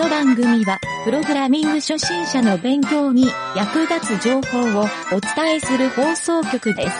[0.00, 6.96] の番組は、プログラミング初心者の勉強に役立つ情報をお伝えする放送局です。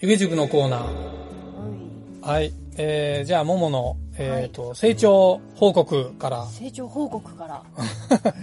[0.00, 2.26] 湯気塾のコーナー。
[2.26, 2.52] はい。
[2.76, 6.44] えー、じゃあ、ももの、えっ、と、成長報告から。
[6.48, 7.62] 成長報告から。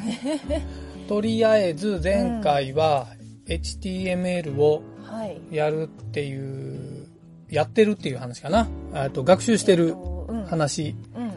[1.07, 3.05] とりあえず、前回は、
[3.47, 5.39] HTML をはい。
[5.51, 7.07] やるっていう、
[7.49, 8.67] やってるっていう話かな。
[8.93, 9.95] えっと、学習してる
[10.47, 11.31] 話うんうん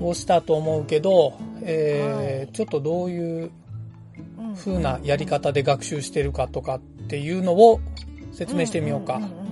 [0.00, 0.08] うん。
[0.08, 3.50] をしたと思うけど、えーはいちょっとどういう
[4.38, 7.80] うん風なやり方で学習してるかとかっていうのを
[8.32, 9.24] 説明してみようかんん。
[9.24, 9.46] んうん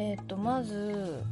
[0.00, 1.22] えっ、と、まず、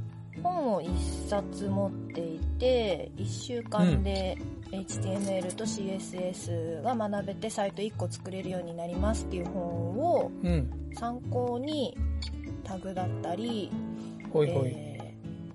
[0.43, 0.91] 本を一
[1.29, 4.37] 冊持っていて、一週間で
[4.71, 9.63] HTML と CSS が学べてサイト1個作れるようになりますっていう本
[9.99, 10.71] をうん。
[10.95, 11.97] 参考に
[12.69, 13.71] タグだったり、
[14.33, 14.69] ほいほい。
[14.69, 14.99] えー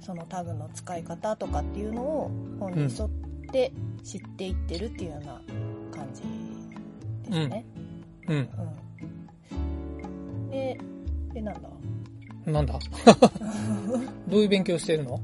[0.05, 3.09] そのタグの使い方とかっていうのを本に沿っ
[3.53, 3.71] て
[4.03, 5.41] 知っていってるっていうような
[5.95, 6.23] 感じ
[7.31, 7.65] ですね。
[8.27, 8.49] うん。
[9.53, 10.49] うん。
[10.49, 10.77] で、
[11.33, 11.69] で、なんだ？
[12.51, 12.77] なんだ？
[14.27, 15.21] どういう勉強してるの？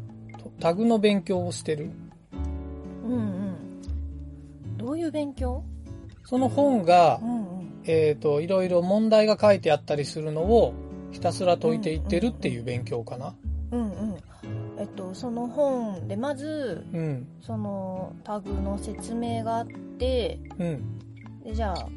[0.62, 1.92] タグの勉強をしてる？
[3.04, 4.78] うんうん。
[4.78, 5.62] どういう勉強？
[6.24, 7.82] その本がう、んうん。
[7.84, 10.74] えっ、と、いろいろ問題が書いてあったりするのを
[11.12, 13.36] ひたすら解いていってるっていう勉強かな。
[13.72, 14.18] うんうん。
[14.78, 17.28] えっと、その本でまず、うん。
[17.42, 21.00] そのタグの説明があって、うん。
[21.44, 21.90] でじゃあ、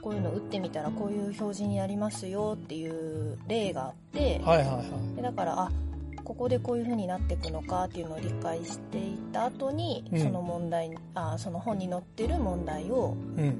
[0.00, 5.16] こういうの打ってみたらこういう表示になりますよっていう例があって、はいはいはい。
[5.16, 5.72] でだからあ
[6.24, 13.58] ここでこういう風になっていくのかっていうのを理解していった後に、うんその問題あその本に載ってる問題をうん。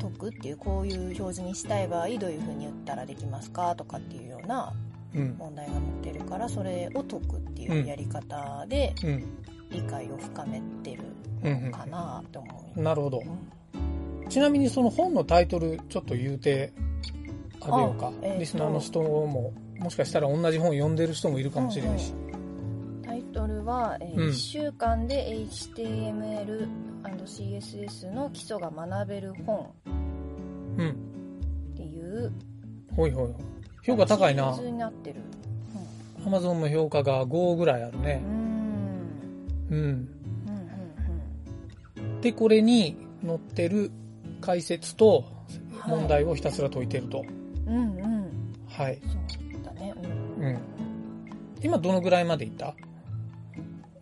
[0.00, 4.72] 解くっていうこういう表示にしたい場合どういう風に打ったらできますかとかっていうような
[5.14, 5.36] うん。
[5.38, 9.24] 問題が載ってるからそれを解くっていうやり方でうん。
[9.70, 11.02] 理解を深めてる
[11.44, 12.82] うんのかなと思うん。
[12.82, 13.20] なるほどう。。
[13.22, 13.38] うん
[14.30, 16.72] ちなみにその本のタイトルちょっと言うて
[17.60, 18.12] あげようかあ。
[18.22, 22.14] えーとリスナーの人も、もしかしたら同じ本読んでる人もいるかもしれないし。
[23.02, 29.72] タイトルは、えうん1週間で HTML&CSS の基礎が学べる本
[30.78, 30.90] うん。
[30.90, 32.32] っていう
[32.94, 33.30] ほいほい。
[33.82, 34.68] 評価高いなシリー。
[34.68, 35.20] ズになってる。
[36.26, 38.16] アマゾンの評価が5ぐらいあるうね。
[38.16, 38.20] ん。
[39.70, 39.78] うん。
[39.78, 39.88] うんう
[42.18, 43.90] んで、これに載ってる
[44.42, 45.24] 解説と
[45.78, 47.24] はい問題をひたすら解いてると。
[47.66, 47.74] うん。
[47.76, 48.30] うんうん。
[48.68, 48.98] はい。
[49.02, 49.08] そ
[49.60, 49.94] うだね。
[50.38, 50.44] うん。
[50.44, 50.58] うん。
[51.62, 52.74] 今どのぐらいまでいった？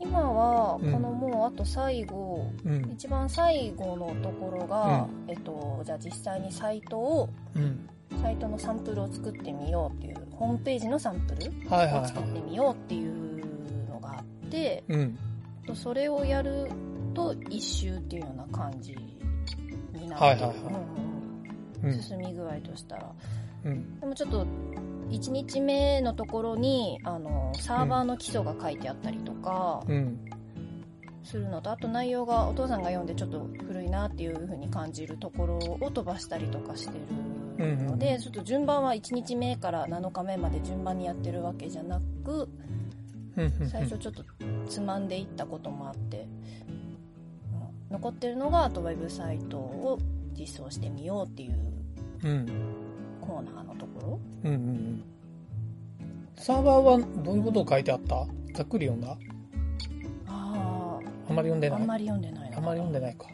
[0.08, 2.90] 今は、こうんのもうあと最後、うん。
[2.92, 7.88] 一番最後のところが、えっと、じゃあ実際にサイトを、うん。
[8.22, 14.92] サイトのサンプルを作ってみようっていう、ホームページのサンプルはいはいはを作ってみようっていうのがあって、い。
[14.92, 15.18] うん。
[15.66, 16.70] とそれをやる
[17.14, 18.96] と一周っていうような感じ
[19.92, 20.72] になってはいはいはいうんうん
[21.82, 22.02] うんうん。
[22.02, 23.12] 進み具合としたら
[23.64, 24.00] うん。
[24.00, 24.46] でもちょっと
[25.10, 30.18] 1日目のところにあのサーバーの基礎が書いてあったりとかうん。
[31.24, 42.48] するのと、あと内容がお父さんが読んでちょっと古いなっていう風に感じるところを飛ばしたりとかしてるので、うんうんちょっと順番は1日目から7日目まで順番にやってるわけじゃなく
[43.36, 43.54] うん。
[43.60, 44.24] うん最初ちょっと
[44.68, 46.58] つまんでいったこともあって、うん
[47.90, 49.98] 残ってるのがあとウェブサイトを
[50.38, 51.58] 実装してみようっていう
[52.24, 52.46] うん。
[53.28, 54.52] コーナーのとこうん。
[54.54, 54.60] うん。
[54.60, 55.04] うん。
[56.36, 58.26] サーバーはどういうことを書いてあった？
[58.54, 59.08] ざっくり読んだ？
[59.08, 59.16] ろ
[60.28, 63.26] ああんまり読んでないあまり読んでないなあんまり読んでないか。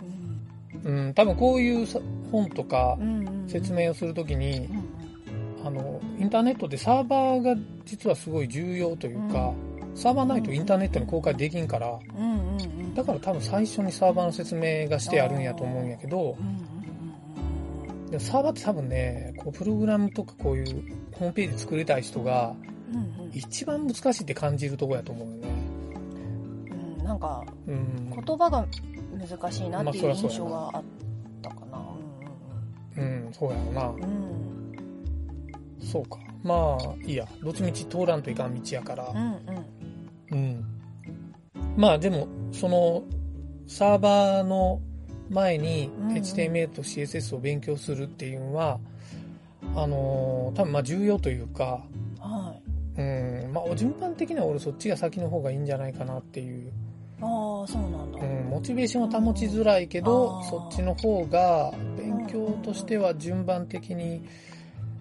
[0.85, 1.15] うんうん。
[1.15, 2.01] 多分こういうさ
[2.33, 4.73] 本とかうんうんうん説明をするときにう、
[5.65, 9.53] んあの、インターネットでサーバーが実はすごい重要というか、
[9.95, 16.74] サーバーないとインターネットに公開できんから、うんうんうんうんだから多分最初にサーバーの説明がしてあるんやと思うんやけどう、んうん
[18.15, 20.85] でもサーバーって多分ね、こうプログラムとかこういう
[21.15, 22.55] ホームページ作りたい人が
[23.33, 25.49] 一番難しいって感じるとこやと思うよね。
[26.99, 28.11] うんなんかうん。
[28.25, 28.65] 言葉が
[29.19, 30.83] 難しいなっていう印象があっ
[31.43, 31.79] たかな
[32.99, 33.89] うん、そうやろな。
[33.89, 34.73] うん
[35.83, 36.17] そうか。
[36.45, 37.27] まあ、いいや。
[37.43, 39.09] どっちみち通らんといかん道やから。
[39.09, 40.65] うんうんうん。
[41.77, 43.03] まあでも、その、
[43.67, 44.81] サーバーの
[45.31, 46.17] 前にうんうん。
[46.17, 48.79] HTML と CSS を勉強するっていうのは、
[49.75, 51.83] あのー多分まあ重要というか、
[52.21, 52.55] は
[52.97, 53.01] い。
[53.01, 56.73] うん、まあ順番的には俺そっちが先の方がいいんじゃないかなっていう、
[57.21, 58.21] ああそうなんだ。
[58.21, 60.51] うん、モチベーションを保ちづらいけどあ、ー。
[60.51, 64.23] そっちの方が勉強としては順番的に、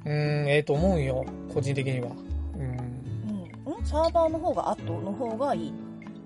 [0.06, 0.12] うん、
[0.50, 2.10] ええと思うんよ、個人的には。
[2.56, 3.74] うん。
[3.74, 3.86] うん、ん。
[3.86, 5.74] サーバーの方が後の方がいい。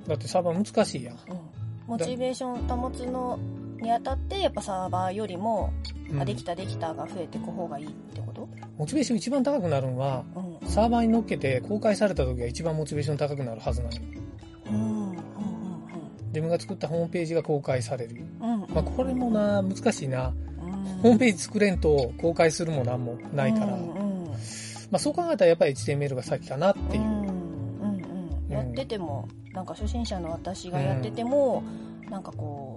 [0.08, 1.16] だってサーバー難しいやん。
[1.16, 1.40] うん。
[1.88, 3.40] モチベーション保つの
[3.82, 5.72] にあたって、やっぱサーバーよりも、
[6.12, 8.48] うんあできたできたが増えていく方がいいってこと？
[8.78, 10.24] モチベーション一番高くなるのは、
[10.62, 10.70] うん。
[10.70, 14.02] サーバーに乗っけて公開された時が一番モチベーション高くなるはずなのよ。
[14.68, 15.10] うん。
[15.10, 15.18] うん。
[16.28, 18.24] 自分が作ったホームページが公開される。
[18.40, 18.54] うん。
[18.54, 18.60] うん。
[18.74, 20.34] まあ、これもな、難しいな。
[20.62, 20.72] うん、
[21.02, 23.66] ホームページ作れんと公開するもなんもないから。
[23.66, 23.76] ま
[24.94, 27.06] あ、そう考えたらやっぱり HTML が先かなっていうう。
[27.06, 28.02] んうん
[28.48, 31.64] うん、やっててもなんか初心者の私がやってても、
[32.10, 32.77] なんかこ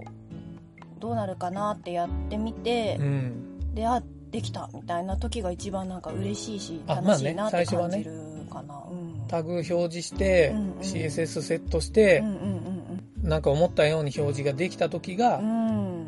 [1.01, 3.73] どうなるかなってやってみてう、ん。
[3.75, 4.01] であ
[4.31, 8.13] できたみたいな時が一番なんか嬉しいしあ楽しいなって感じる
[8.49, 9.27] かな、うん。
[9.27, 15.45] タグ表示して、うんうん CSS セットしてうん、うんなんか思ったように表示ができた時が、うん。
[15.45, 15.71] う
[16.03, 16.07] ん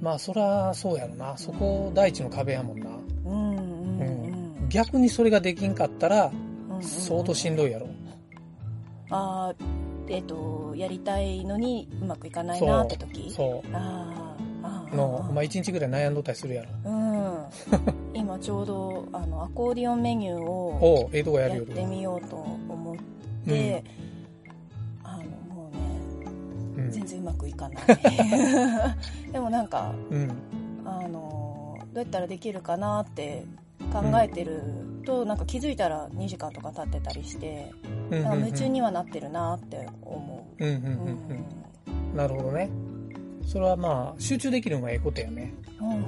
[0.00, 1.36] まあそらそうやろな。
[1.38, 2.90] そこ第一の壁やもんな。
[3.24, 7.88] うんうんうん逆にそれができんかったら、うん相当しんどいやろ。
[9.10, 13.30] あーえっ、とやりたいのにうまくいかないなって時？
[13.30, 13.68] そう。
[13.72, 14.15] あーあー
[14.96, 16.70] の、まあ一日ぐらい悩んどったりするやろ。
[16.84, 17.44] うん、
[18.14, 21.66] 今ちょうどあのアコーディオンメニューをややっ。
[21.66, 22.96] てみようと思っ
[23.46, 23.84] て、
[25.02, 25.76] あのもう
[26.78, 26.90] ねうん。
[26.90, 27.84] 全然うまくいかない
[29.32, 30.30] でもなんかうん。
[30.84, 33.44] あのどうやったらできるかなって
[33.92, 34.62] 考えてる
[35.04, 37.72] と、なんか気づいたら2時間とか経ってたりして、
[38.10, 38.22] うん。
[38.22, 40.68] なんか夢中にはなってるなって思うん。
[40.68, 40.74] うん。
[40.74, 42.10] う、うん。
[42.10, 42.16] うん。
[42.16, 42.68] なるほどね。
[43.46, 45.54] それはまあ、集中できるのがええことやね。
[45.80, 46.00] うんうんうん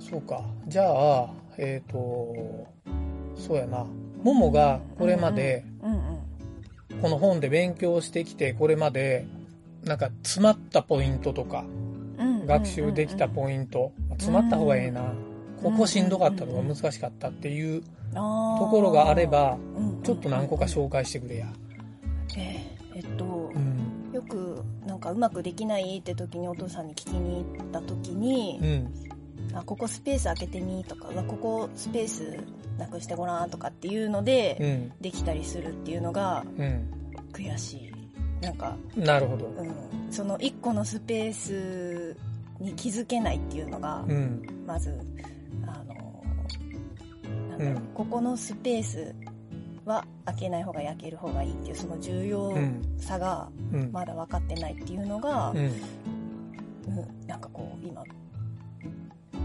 [0.00, 0.42] そうか。
[0.66, 2.66] じゃあ、えっ、と、
[3.36, 3.86] そうやな。
[4.22, 6.00] ももがこれまで、うんうん
[7.00, 9.24] この本で勉強してきて、これまで、
[9.84, 11.64] なんか詰まったポイントとか、
[12.18, 15.14] うん学習できたポイント、詰まった方がええな。
[15.62, 17.88] ここしんどかったとか難しかったっていうと
[18.58, 21.46] ところがあれば、うんちょっと何個か紹介してくれや。
[22.36, 23.39] えーえっと
[25.00, 29.56] なんかうまくできないって時にお父さんに聞きに行った時にう、ん。
[29.56, 32.36] あここスペース開けてみとかここスペース
[32.76, 34.92] なくしてごらんとかっていうので、うん。
[35.00, 36.90] できたりするっていうのがうん。
[37.32, 37.92] 悔しい
[38.44, 39.46] なんか、なるほど。
[39.46, 39.74] うん、
[40.10, 42.16] その1個のスペース
[42.58, 44.46] に気づけないっていうのが、うん。
[44.66, 44.98] まず
[45.66, 46.22] あの
[47.48, 49.14] なんだろう、うんここのスペース
[49.84, 52.82] は開けない方がいい開ける方がいいっていうその重要うん。
[52.98, 53.90] さがうん。
[53.92, 55.58] まだ分かってないっていうのが、うん。
[55.58, 55.72] うん
[57.26, 58.02] なんかこう今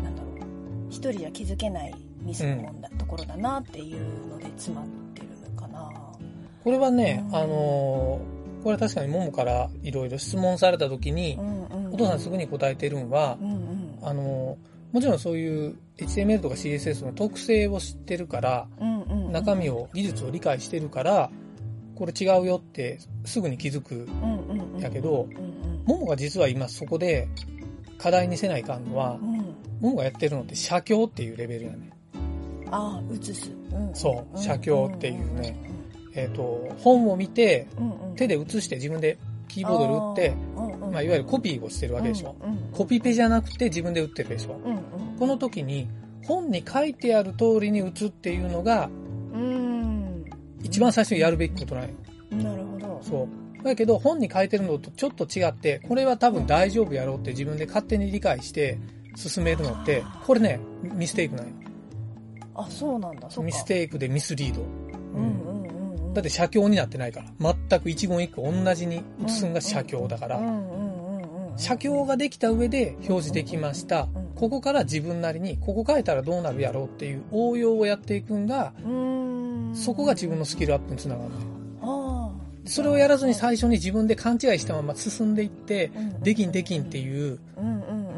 [0.02, 5.92] なんだろう一人じゃ気づけないミスの問題、ところだなっていうので詰まってるかな
[6.64, 18.95] これはね、うんあのーこれは確かにももからいろいろ質問された時にう、んうんお父さんすぐに答えてるんはう、んうんあのーもちろんそういう HTML とか CSS の特性を知ってるから、うんうんうん
[19.36, 21.30] 中身を、技術を理解してるから、
[21.96, 24.08] これ違うよってすぐに気づく
[24.80, 25.28] やけど、
[25.86, 27.28] ももが実は今そこで
[27.98, 29.32] 課題にせないかんのはう、ん
[29.82, 31.90] ももがやってるのって写経っていうレベルやね。
[32.72, 33.94] ああ写す、うん。
[33.94, 35.58] そう写経っていうね。
[36.14, 37.68] えっ、と、本を見て、
[38.16, 39.18] 手で写して自分で
[39.50, 40.38] キーボードで打って、
[40.92, 42.36] まあ、いわゆるコピーをしてるわけでしょ。
[42.72, 44.60] コピペじゃなくて自分で打ってるでしょ。
[44.64, 44.80] うん。
[45.20, 45.90] この時に
[46.26, 49.05] 本に書いてある通りに打つっていうのがうん
[50.66, 51.90] 一番最初にやるべきことなんよ。
[52.32, 53.28] うんなるほどそ
[53.62, 53.64] う。
[53.64, 58.80] だけど本に書いてるのとちょっと違って、これは多分大丈夫やろうって自分で勝手に理解して
[59.16, 61.54] 進めるのって、これね、ミステイクなんよ。
[62.56, 64.62] あそうなんだミステイクでミスリード。
[64.62, 64.68] うん
[65.18, 67.56] うんうんうんだって写経になってないから。
[67.70, 70.40] 全く一言一句同じに写すんが写経だから
[71.58, 74.26] 写経ができた上で表示できましたうん。
[74.34, 79.25] ここから自分なりに、ここ変えたらどうなるやろうっていう応用をやっていくんが、うーん
[79.76, 81.32] そこが自分のスキルアップにつながる
[82.66, 87.38] それをやらずに最初に自分で勘違いしたまま進んでいって、あできんできんっていう、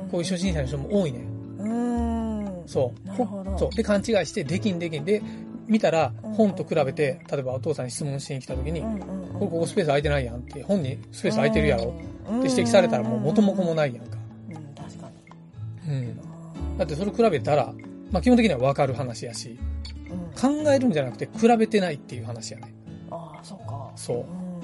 [0.09, 1.19] こういう初心者の人も多いね。
[1.59, 2.63] うーん。
[2.65, 3.17] そう。
[3.57, 3.75] そう。
[3.75, 5.05] で、勘違いして、できんできん。
[5.05, 5.21] で、
[5.67, 8.87] 見たらうん、本と比べて、例えばお父さんに質問しに来た時に、こ
[9.41, 11.93] れここスペース空いてないやんって、本にスペース空いてるやろ。
[12.29, 14.17] うんって指摘されたらもう元も子もないやんか。
[14.49, 14.55] うん。
[14.75, 15.09] 確か
[15.87, 15.93] に。
[15.93, 16.77] うん。
[16.77, 17.73] だってそれ比べたら、
[18.11, 19.76] まあ基本的には分かる話やし、うん
[20.39, 22.73] 考えるんじゃなくて比べてないっていう話やね。
[23.11, 23.91] ああそうか。
[23.95, 24.17] そう。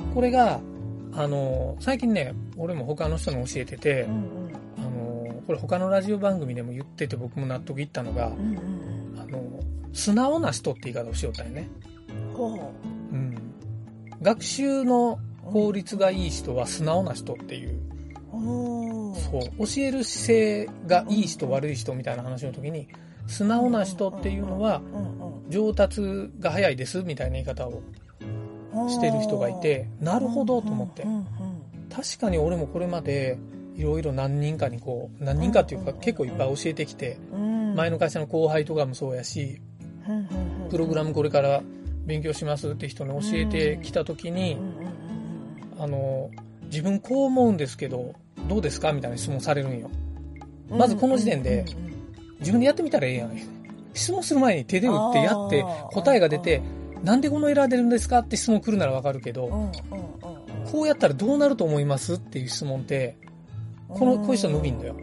[0.03, 0.13] うん。
[0.13, 0.59] これが、
[1.13, 8.29] あの、最近ね、俺も他の人に教えててう、んあの、これ他のラジオ番組でも言ってて僕も納得いったのがあ
[9.31, 9.41] の、
[9.93, 11.67] 素直な人って言い方をしよったよね。
[12.09, 12.73] うんほ
[13.11, 13.15] う。
[13.15, 13.35] ん。
[14.21, 15.19] 学習の
[15.51, 17.79] 効率がいい人は素直な人っていう、
[18.31, 22.87] そう、教える姿勢がいい人悪い人みたいな話の時に、
[23.27, 24.81] 素直な人っていうのは
[25.49, 27.81] 上達が早いですみたいな言い方を
[28.89, 31.05] してる人がいて、なるほどと思って。
[31.93, 33.37] 確かに俺もこれまで、
[33.75, 37.75] いろいろ何人かにこう、何人かっていうかうん結構いっぱい教えてきて、うん。
[37.75, 39.61] 前の会社の後輩とかもそうやし、
[40.69, 41.61] プログラムこれから
[42.05, 44.57] 勉強しますって人に教えてきた時に
[45.79, 46.29] あの、
[46.65, 48.13] 自分こう思うんですけど、
[48.47, 49.89] どうですかみたいな質問されるんよ。
[50.69, 51.65] うんまずこの時点で
[52.43, 53.37] 自分でやってみたらええやん。
[53.93, 56.61] 質問する前に手で打ってやって答えが出て、
[57.03, 59.71] なんでこのエラー出るんですかって質問来るならわかるけど、
[60.71, 63.17] こうやったらどうなると思いますっていう質問って、
[63.89, 64.95] この、こういう人伸びんだよ。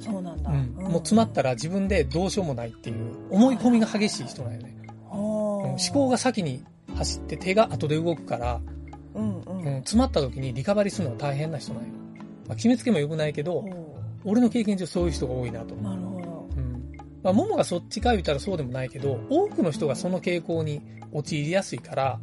[0.00, 0.50] そうなんだ。
[0.50, 0.74] うん。
[0.76, 2.96] もう詰まったら自分でどうしようもないっていう、
[3.30, 4.76] 思い込みが激しい人なんよね。
[5.12, 6.64] うん思考が先に
[6.96, 8.60] 走って手が後で動くから、
[9.14, 11.88] うんうんうん、詰まった時にリカバリーするのは大変な人なんよ。
[12.48, 15.74] まあ、決めつけも良くないけど、お俺の経験上そういう人が多いなと。
[15.74, 16.33] ーなるほど。
[17.24, 17.36] うん。
[17.36, 22.20] まあ、ももがそっちか言ったらそうでもないけど、多くの人がその傾向に陥りやすいから、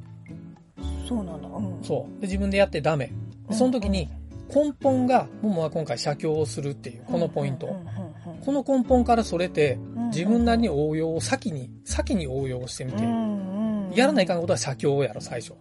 [1.07, 1.47] そうなんだ。
[1.49, 2.21] うんそう。
[2.21, 3.11] で、自分でやってダメ。
[3.49, 4.09] でその時に、
[4.53, 7.75] 根本が、ももは今回写経をするっていう、このポイント。
[8.45, 13.01] この根本からそれて、うん自分なりに応用を先に、先に応用してみて、
[13.97, 15.53] やらないかんことは写経をやろ、最初。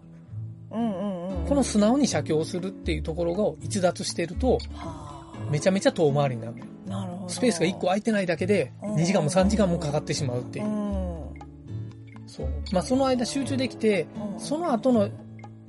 [0.70, 6.64] この素直に写経をするっていうところが逸脱してると、はめちゃめちゃ遠回りになるのよ。
[7.28, 10.68] スペースが1個空いてないだけで、うん2時間も3時間もかかってしまうっていうう。
[10.68, 11.20] ん
[12.26, 12.48] そう。
[12.72, 15.08] まあ、その間集中できて、うんその後の、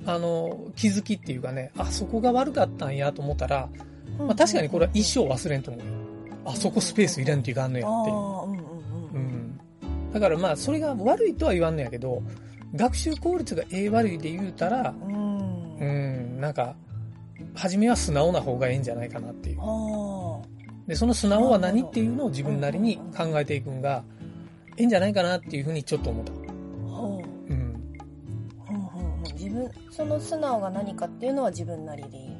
[0.06, 3.68] あの、気づきっていうかね、あ、そこが悪かったんやと思ったら、
[4.18, 5.92] まあ、確かにこれは一生忘れんと思うよ。
[6.44, 8.16] あ、そこスペース入れんといかんのやっていう。
[9.14, 9.60] うん。
[10.12, 12.22] だからまあ、それが悪いとは言わんのやけど、
[12.74, 16.74] 学習効率がええ悪いで言うたら、うんうん、なんか、
[17.54, 19.58] 初めは素直な方がええんじゃないかなっていう。
[19.60, 20.41] あ
[20.86, 24.04] で、その素直は何っていうのを自分なりに考えていくんが、
[24.76, 26.32] ええんじゃないかなっていうふうにちょっと思った。
[26.32, 26.48] ううん。
[27.48, 32.36] うんうんうん自分その素直が何かっていうのは自分なりでいいの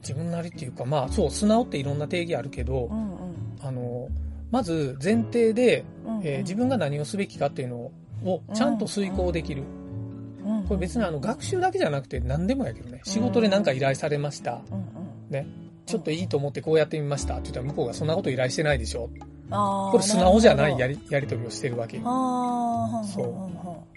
[0.00, 4.08] 自分なりっていうか、まあ、そう、素直っていろんな定義あるけど、うんうんあの、
[4.50, 7.76] まず前提で、うんうんえー自分が何をすべきかっていうの
[8.24, 9.62] をちゃんと遂行できる。
[9.62, 13.00] うんこれ別にあの学習だけじゃなくて何でもやけどね。
[13.04, 14.60] 仕事で何か依頼されました。
[14.70, 14.84] うんうん
[15.30, 15.46] ね。
[15.86, 19.10] ちょっといいと思ってこうやってみましたって言ったら向こうがそんなこと依頼してないでしょ。
[19.50, 22.02] あーこれ素直じゃないやるり、やり取りをしてるわけよ。
[22.06, 23.94] ああそうう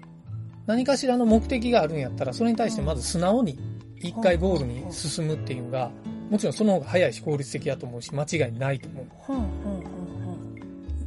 [0.65, 3.58] 何かしらの目的があるんやったら、それに対してまず素直に
[4.00, 5.89] 一回ゴールに進むっていうのが、
[6.29, 9.06] もちろんその方が早いし効率的だと思うし、間違いないと思う。
[9.29, 9.98] うんうん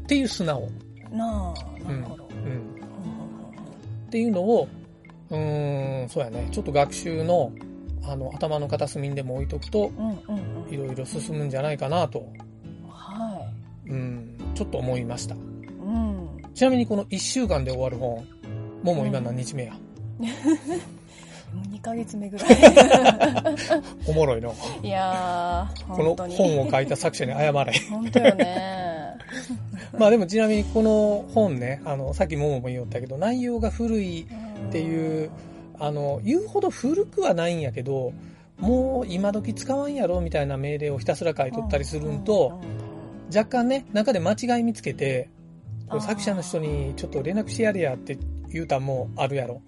[0.02, 0.68] っていう素直。
[1.12, 2.52] うんなあなるほどうん。
[2.52, 2.80] うん
[4.06, 4.66] っていうのを、
[5.30, 6.48] うーん、そうやね。
[6.50, 7.52] ちょっと学習の、
[8.04, 10.64] あの、頭の片隅にでも置いとくと、うんうんうん。
[10.64, 12.28] うんいろいろ進むんじゃないかなと、
[12.88, 13.44] は
[13.86, 15.34] うん、ちょっと思いました。
[15.34, 16.28] いうん。
[16.54, 18.24] ちなみにこの1週間で終わる本、
[18.82, 19.72] もも今何日目や、
[21.52, 22.48] もう2ヶ月目ぐらい。
[24.06, 24.54] おもろいの。
[24.82, 27.72] いやーこの本を書いた作者に謝れ。
[27.90, 29.00] 本当よね。
[29.98, 35.30] まあでもちなみにこの本ね、あの、さっきももも言おったけど、内容が古いっていう、
[35.80, 38.12] あの、言うほど古くはないんやけど、
[38.58, 42.60] もう今時使わんやろみたいな命令をひたすら書いとったりするんと、
[43.34, 45.30] 若干ね、中で間違い見つけて、
[46.00, 48.18] 作者の人にちょっと連絡してやれやって
[48.52, 49.62] 言うたんもあるやろ。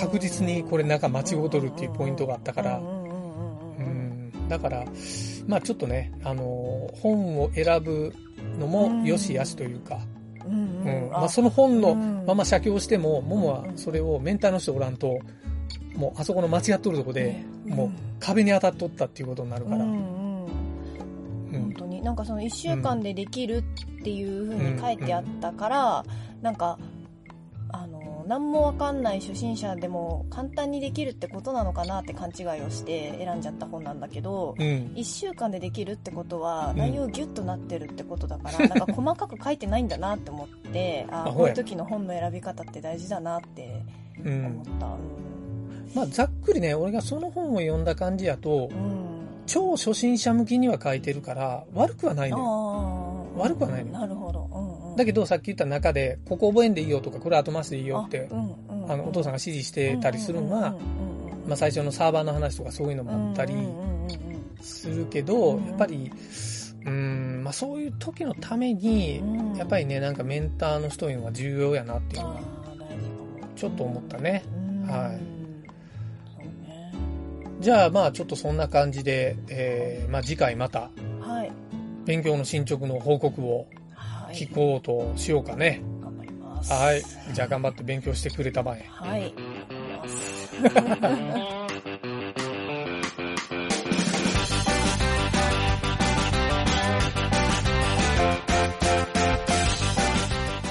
[0.00, 2.80] 確実にこれ中間違うとるっていうポイントがあったから。
[4.48, 4.84] だから、
[5.46, 8.12] まあちょっとね、あの、本を選ぶ
[8.58, 9.98] のも良し悪しというか、
[10.46, 11.08] うんううん。
[11.08, 12.24] んまあその本のうん。
[12.26, 15.18] まま写経しても、ももはそれをメンターの人おらんと、
[15.94, 22.02] もうあそこの間違っとるとこで、もう壁に当たっとったっていうことになるから、本当に。
[22.02, 26.04] なんかその1週間でできるっていう風に書いてあったから、
[26.40, 26.78] なんか
[28.32, 34.64] 何もわかんない初心者でも簡単にできるってことなのかなって勘違いをして選んじゃった本なんだけど、うん。
[34.96, 43.82] 1週間でできるってことはうん内容ギュッとなってるってことだから、 なんか細かく書いてないんだなって思ってあこういう時の本の選び方って大事だなって
[44.24, 44.86] うん思った。
[45.94, 49.12] まあざっくりね、俺がその本を読んだ感じやとう、ん
[49.44, 53.21] 超初心者向きには書いてるから、悪くはないのよ。
[53.36, 53.98] 悪くはないのよ。
[53.98, 63.54] なるほど、うんうん、だけどさっき言った中で、ここ覚えんでいいよとか、これ後回しでいいよってあ、うんうんあの、お父さんが指示してたりするのは、うんうんうんうんまあ最初のサーバーの話とかそういうのもあったり
[64.60, 66.12] するけど、うんやっぱり、
[66.84, 69.56] うーん、まあそういう時のために、うん。
[69.56, 72.40] やっぱりね、なんかメンターの人いうのが重要やなっていうのは、
[73.56, 74.44] ちょっと思ったね。
[74.54, 74.86] うん。
[74.88, 75.42] はい。
[77.62, 81.52] じゃあまあちょっとそんな感じで、えー、まあ次回またはい
[82.04, 85.82] 勉強の進捗の報告をはい聞こうとしようかね。
[86.00, 87.02] 頑張りますはい。
[87.32, 88.84] じゃあ頑張って勉強してくれたまえ。
[88.88, 89.34] はい
[90.62, 91.82] 頑張ります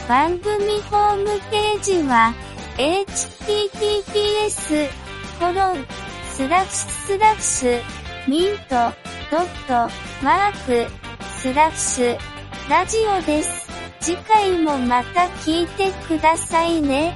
[0.07, 2.33] 番組ホームページは、
[2.77, 4.09] https,
[5.39, 5.85] コロン、
[6.33, 7.81] スラッシュスラッシュ、
[8.27, 8.91] ミント、
[9.31, 9.89] ドット、
[10.21, 11.00] マーク、
[11.41, 12.17] スラッシュ、
[12.69, 13.67] ラジオです。
[13.99, 17.15] 次回もまた聞いてくださいね。